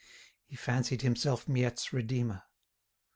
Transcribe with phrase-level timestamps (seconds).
[0.47, 2.41] He fancied himself Miette's redeemer.